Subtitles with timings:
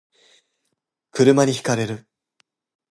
[1.11, 2.07] 車に轢かれる